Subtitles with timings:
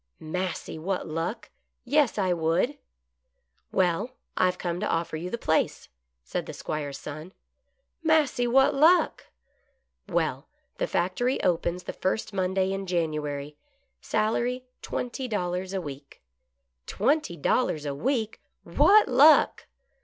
[0.19, 1.51] "Massy, what luck!
[1.85, 2.79] Yes, I would.""
[3.81, 5.89] Well, I have come to offer you the place,"
[6.23, 7.33] said the 'Squire's son."
[8.03, 9.27] Massy, what luck!""
[10.09, 10.47] Well,
[10.79, 13.57] the factory opens the first Monday in January.
[14.01, 16.23] Salary twenty dollars a week.""
[16.97, 18.41] Twenty dollars a week.
[18.63, 19.67] What luck